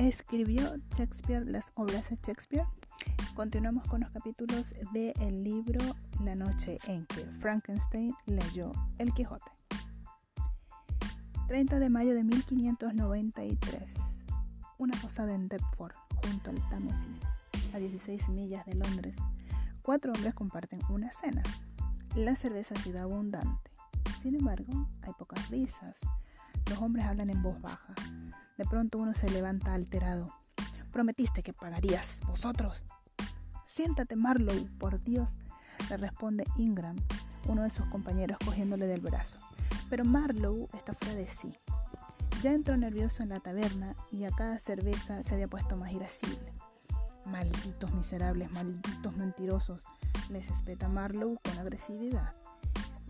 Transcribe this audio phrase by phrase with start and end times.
[0.00, 2.64] ¿Escribió Shakespeare las obras de Shakespeare?
[3.34, 5.78] Continuamos con los capítulos del libro
[6.24, 9.52] La noche en que Frankenstein leyó El Quijote.
[11.48, 13.94] 30 de mayo de 1593.
[14.78, 15.92] Una posada en Deptford,
[16.24, 17.20] junto al Támesis,
[17.74, 19.16] a 16 millas de Londres.
[19.82, 21.42] Cuatro hombres comparten una cena.
[22.14, 23.70] La cerveza ha sido abundante.
[24.22, 25.98] Sin embargo, hay pocas risas.
[26.70, 27.94] Los hombres hablan en voz baja.
[28.60, 30.28] De pronto uno se levanta alterado.
[30.92, 32.82] Prometiste que pagarías vosotros.
[33.64, 35.38] Siéntate, Marlowe, por Dios,
[35.88, 36.96] le responde Ingram,
[37.48, 39.38] uno de sus compañeros cogiéndole del brazo.
[39.88, 41.56] Pero Marlowe está fuera de sí.
[42.42, 46.52] Ya entró nervioso en la taberna y a cada cerveza se había puesto más irascible.
[47.24, 49.80] Malditos miserables, malditos mentirosos,
[50.28, 52.34] les espeta Marlowe con agresividad.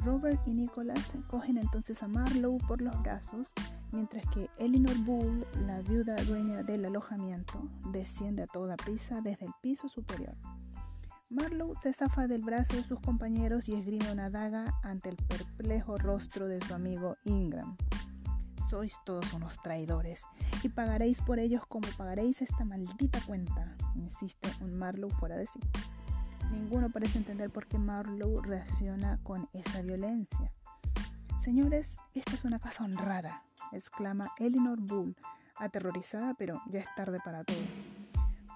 [0.04, 3.48] Robert y Nicholas cogen entonces a Marlowe por los brazos
[3.92, 9.52] mientras que Elinor Bull, la viuda dueña del alojamiento, desciende a toda prisa desde el
[9.60, 10.36] piso superior.
[11.30, 15.96] Marlowe se zafa del brazo de sus compañeros y esgrime una daga ante el perplejo
[15.96, 17.76] rostro de su amigo Ingram.
[18.68, 20.24] Sois todos unos traidores
[20.62, 25.60] y pagaréis por ellos como pagaréis esta maldita cuenta, insiste un Marlowe fuera de sí.
[26.50, 30.52] Ninguno parece entender por qué Marlowe reacciona con esa violencia.
[31.40, 35.16] Señores, esta es una casa honrada, exclama Elinor Bull,
[35.56, 37.56] aterrorizada, pero ya es tarde para todo.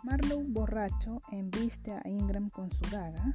[0.03, 3.35] Marlowe, borracho, embiste a Ingram con su daga.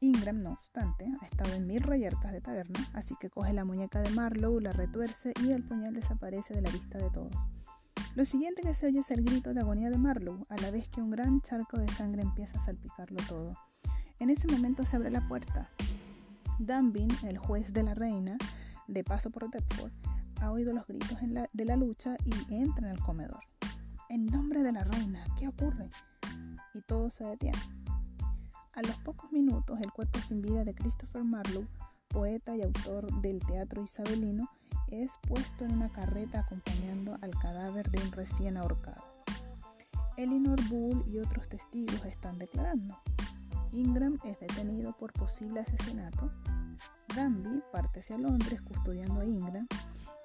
[0.00, 4.02] Ingram, no obstante, ha estado en mil reyertas de taberna, así que coge la muñeca
[4.02, 7.34] de Marlowe, la retuerce y el puñal desaparece de la vista de todos.
[8.14, 10.90] Lo siguiente que se oye es el grito de agonía de Marlowe, a la vez
[10.90, 13.56] que un gran charco de sangre empieza a salpicarlo todo.
[14.18, 15.70] En ese momento se abre la puerta.
[16.58, 18.36] Danbin, el juez de la reina,
[18.86, 19.92] de paso por Deptford,
[20.40, 21.18] ha oído los gritos
[21.52, 23.40] de la lucha y entra en el comedor.
[24.08, 25.88] En nombre de la reina, ¿qué ocurre?
[26.74, 27.58] Y todo se detiene.
[28.74, 31.68] A los pocos minutos, el cuerpo sin vida de Christopher Marlowe,
[32.08, 34.48] poeta y autor del teatro isabelino,
[34.88, 39.02] es puesto en una carreta acompañando al cadáver de un recién ahorcado.
[40.16, 42.96] Elinor Bull y otros testigos están declarando.
[43.72, 46.30] Ingram es detenido por posible asesinato
[47.14, 49.66] Danby parte hacia Londres custodiando a Ingram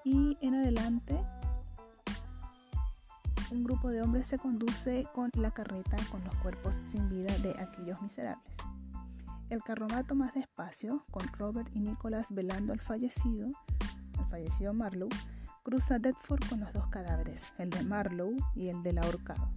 [0.03, 1.19] y en adelante
[3.51, 7.51] un grupo de hombres se conduce con la carreta con los cuerpos sin vida de
[7.61, 8.55] aquellos miserables.
[9.50, 13.47] El carromato más despacio, con Robert y Nicholas velando al fallecido,
[14.17, 15.09] al fallecido Marlowe,
[15.63, 19.51] cruza Deptford con los dos cadáveres, el de Marlowe y el del ahorcado.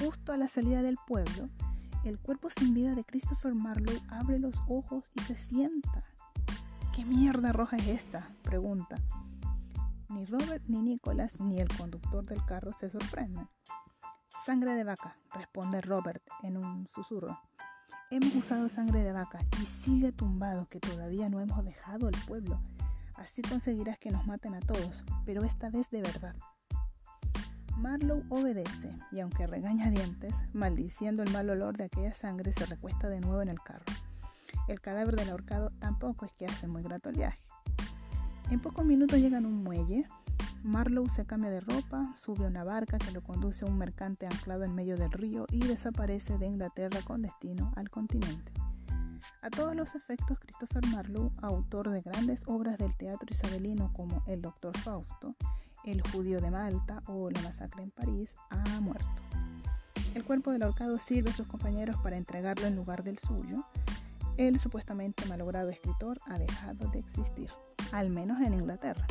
[0.00, 1.48] Justo a la salida del pueblo,
[2.04, 6.04] el cuerpo sin vida de Christopher Marlowe abre los ojos y se sienta
[6.94, 8.28] ¿Qué mierda roja es esta?
[8.42, 8.96] pregunta.
[10.10, 13.48] Ni Robert, ni Nicholas, ni el conductor del carro se sorprenden.
[14.44, 17.40] Sangre de vaca, responde Robert en un susurro.
[18.10, 22.60] Hemos usado sangre de vaca y sigue tumbado que todavía no hemos dejado el pueblo.
[23.14, 26.36] Así conseguirás que nos maten a todos, pero esta vez de verdad.
[27.78, 33.08] Marlowe obedece y aunque regaña dientes, maldiciendo el mal olor de aquella sangre, se recuesta
[33.08, 33.86] de nuevo en el carro.
[34.68, 37.42] El cadáver del ahorcado tampoco es que hace muy grato el viaje.
[38.50, 40.06] En pocos minutos llegan a un muelle.
[40.62, 44.26] Marlowe se cambia de ropa, sube a una barca que lo conduce a un mercante
[44.26, 48.52] anclado en medio del río y desaparece de Inglaterra con destino al continente.
[49.40, 54.42] A todos los efectos, Christopher Marlowe, autor de grandes obras del teatro isabelino como El
[54.42, 55.34] Doctor Fausto,
[55.84, 59.22] El Judío de Malta o La Masacre en París, ha muerto.
[60.14, 63.64] El cuerpo del ahorcado sirve a sus compañeros para entregarlo en lugar del suyo,
[64.36, 67.50] el supuestamente malogrado escritor ha dejado de existir,
[67.92, 69.06] al menos en Inglaterra.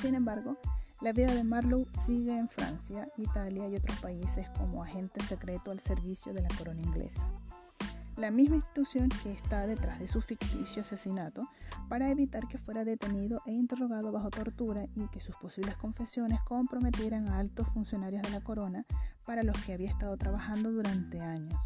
[0.00, 0.56] Sin embargo,
[1.00, 5.80] la vida de Marlowe sigue en Francia, Italia y otros países como agente secreto al
[5.80, 7.26] servicio de la corona inglesa.
[8.16, 11.48] La misma institución que está detrás de su ficticio asesinato
[11.88, 17.28] para evitar que fuera detenido e interrogado bajo tortura y que sus posibles confesiones comprometieran
[17.28, 18.84] a altos funcionarios de la corona
[19.24, 21.58] para los que había estado trabajando durante años.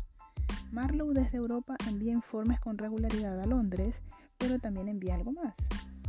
[0.73, 4.03] Marlowe desde Europa envía informes con regularidad a Londres,
[4.39, 5.57] pero también envía algo más.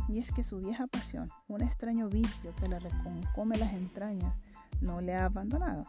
[0.08, 4.36] Y es que su vieja pasión, un extraño vicio que le reconcome las entrañas,
[4.80, 5.84] no le ha abandonado.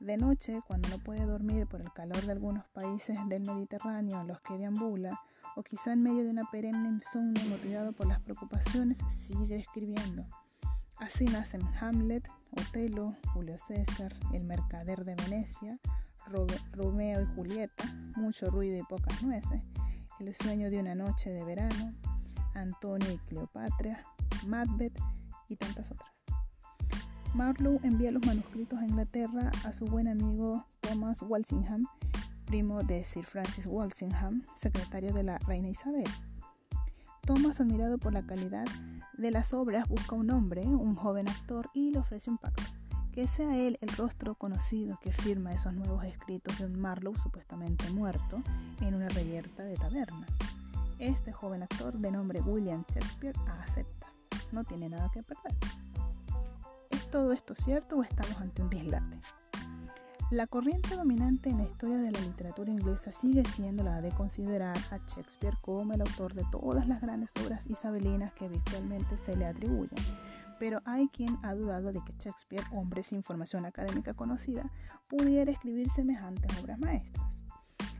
[0.00, 4.28] De noche, cuando no puede dormir por el calor de algunos países del Mediterráneo en
[4.28, 5.20] los que deambula,
[5.56, 10.26] o quizá en medio de una perenne insomnio motivado por las preocupaciones, sigue escribiendo.
[10.96, 15.78] Así nacen Hamlet, Otelo, Julio César, El Mercader de Venecia,
[16.72, 17.84] Romeo y Julieta,
[18.16, 19.62] mucho ruido y pocas nueces,
[20.20, 21.94] El sueño de una noche de verano,
[22.54, 24.04] Antonio y Cleopatra,
[24.46, 24.98] Macbeth
[25.48, 26.10] y tantas otras.
[27.34, 31.84] Marlowe envía los manuscritos a Inglaterra a su buen amigo Thomas Walsingham,
[32.46, 36.08] primo de Sir Francis Walsingham, secretario de la reina Isabel.
[37.22, 38.66] Thomas, admirado por la calidad
[39.16, 42.62] de las obras, busca un hombre, un joven actor, y le ofrece un pacto.
[43.14, 47.88] Que sea él el rostro conocido que firma esos nuevos escritos de un Marlowe supuestamente
[47.90, 48.42] muerto
[48.80, 50.26] en una reyerta de taberna.
[50.98, 54.12] Este joven actor de nombre William Shakespeare acepta.
[54.52, 55.54] No tiene nada que perder
[57.14, 59.20] todo esto cierto o estamos ante un dislate?
[60.32, 64.76] La corriente dominante en la historia de la literatura inglesa sigue siendo la de considerar
[64.90, 69.46] a Shakespeare como el autor de todas las grandes obras isabelinas que habitualmente se le
[69.46, 70.04] atribuyen.
[70.58, 74.70] Pero hay quien ha dudado de que Shakespeare, hombre sin formación académica conocida,
[75.08, 77.42] pudiera escribir semejantes obras maestras.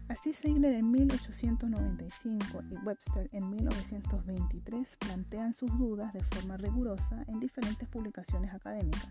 [0.09, 7.41] Así Segler en 1895 y Webster en 1923 plantean sus dudas de forma rigurosa en
[7.41, 9.09] diferentes publicaciones académicas.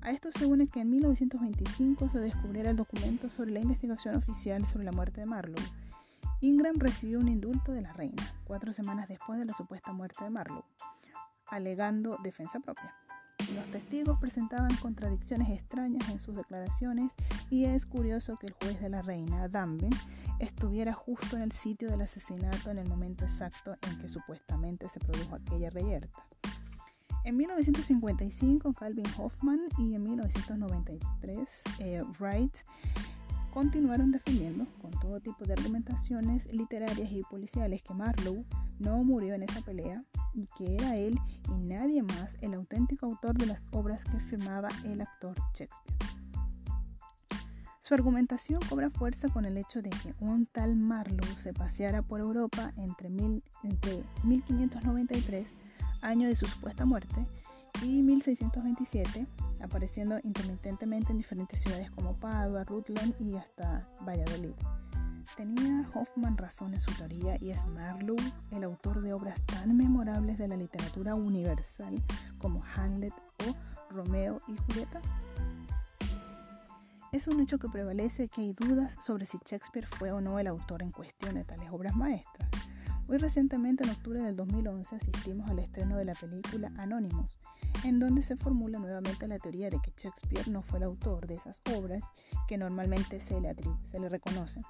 [0.00, 4.64] A esto se une que en 1925 se descubriera el documento sobre la investigación oficial
[4.64, 5.62] sobre la muerte de Marlowe.
[6.40, 10.30] Ingram recibió un indulto de la reina, cuatro semanas después de la supuesta muerte de
[10.30, 10.64] Marlowe,
[11.48, 12.94] alegando defensa propia.
[13.54, 17.14] Los testigos presentaban contradicciones extrañas en sus declaraciones
[17.50, 19.90] y es curioso que el juez de la reina, Danby,
[20.40, 25.00] estuviera justo en el sitio del asesinato en el momento exacto en que supuestamente se
[25.00, 26.26] produjo aquella reyerta.
[27.24, 32.58] En 1955 Calvin Hoffman y en 1993 eh, Wright
[33.56, 38.44] continuaron defendiendo con todo tipo de argumentaciones literarias y policiales que Marlowe
[38.78, 40.04] no murió en esa pelea
[40.34, 41.18] y que era él
[41.48, 45.96] y nadie más el auténtico autor de las obras que firmaba el actor Shakespeare.
[47.80, 52.20] Su argumentación cobra fuerza con el hecho de que un tal Marlowe se paseara por
[52.20, 55.54] Europa entre, entre 1593,
[56.02, 57.26] año de su supuesta muerte,
[57.82, 59.26] y 1627,
[59.60, 64.54] apareciendo intermitentemente en diferentes ciudades como Padua, Rutland y hasta Valladolid.
[65.36, 70.38] Tenía Hoffman razón en su teoría y es Marlowe el autor de obras tan memorables
[70.38, 72.02] de la literatura universal
[72.38, 73.12] como Hamlet
[73.46, 75.00] o Romeo y Julieta.
[77.12, 80.46] Es un hecho que prevalece que hay dudas sobre si Shakespeare fue o no el
[80.46, 82.48] autor en cuestión de tales obras maestras.
[83.08, 87.38] Muy recientemente, en octubre del 2011, asistimos al estreno de la película Anonymous,
[87.86, 91.34] en donde se formula nuevamente la teoría de que Shakespeare no fue el autor de
[91.34, 92.02] esas obras
[92.48, 93.54] que normalmente se le,
[93.84, 94.64] se le reconocen.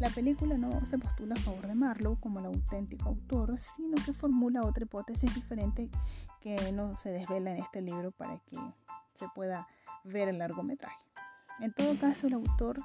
[0.00, 4.12] La película no se postula a favor de Marlowe como el auténtico autor, sino que
[4.12, 5.88] formula otra hipótesis diferente
[6.40, 8.58] que no se desvela en este libro para que
[9.12, 9.68] se pueda
[10.02, 10.98] ver el largometraje.
[11.60, 12.80] En todo caso, el autor,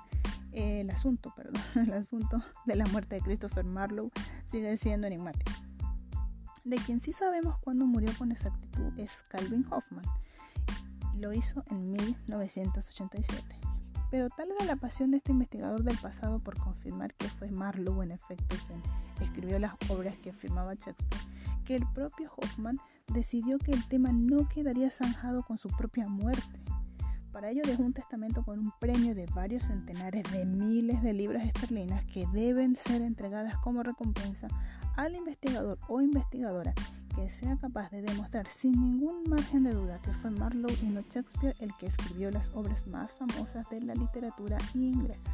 [0.52, 4.12] eh, el asunto, perdón, el asunto de la muerte de Christopher Marlowe
[4.46, 5.52] sigue siendo enigmático.
[6.70, 10.06] De quien sí sabemos cuándo murió con exactitud es Calvin Hoffman.
[11.16, 13.44] Lo hizo en 1987.
[14.12, 18.04] Pero tal era la pasión de este investigador del pasado por confirmar que fue Marlowe
[18.04, 18.84] en efecto quien
[19.20, 21.24] escribió las obras que firmaba Shakespeare,
[21.66, 22.80] que el propio Hoffman
[23.12, 26.62] decidió que el tema no quedaría zanjado con su propia muerte.
[27.40, 31.46] Para ello dejó un testamento con un premio de varios centenares de miles de libras
[31.46, 34.50] esterlinas que deben ser entregadas como recompensa
[34.98, 36.74] al investigador o investigadora
[37.16, 41.00] que sea capaz de demostrar sin ningún margen de duda que fue Marlowe y no
[41.10, 45.34] Shakespeare el que escribió las obras más famosas de la literatura inglesa.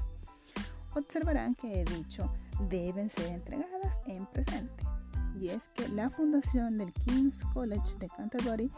[0.94, 2.32] Observarán que he dicho
[2.70, 4.84] deben ser entregadas en presente.
[5.40, 8.72] Y es que la fundación del King's College de Canterbury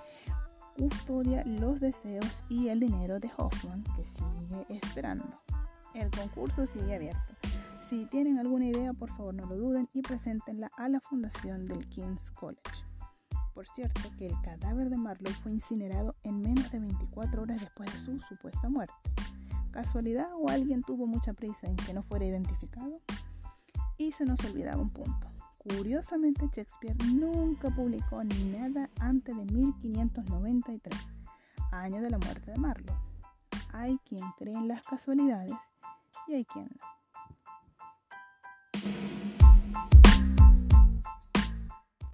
[0.78, 5.42] custodia los deseos y el dinero de Hoffman que sigue esperando.
[5.94, 7.36] El concurso sigue abierto.
[7.90, 11.86] Si tienen alguna idea, por favor no lo duden y preséntenla a la fundación del
[11.86, 12.86] King's College.
[13.56, 17.92] Por cierto, que el cadáver de Marlowe fue incinerado en menos de 24 horas después
[17.92, 18.94] de su supuesta muerte.
[19.72, 23.02] ¿Casualidad o alguien tuvo mucha prisa en que no fuera identificado?
[23.98, 25.37] Y se nos olvidaba un punto.
[25.76, 30.98] Curiosamente, Shakespeare nunca publicó nada antes de 1593,
[31.72, 32.98] año de la muerte de Marlowe.
[33.74, 35.58] Hay quien cree en las casualidades
[36.28, 36.88] y hay quien no.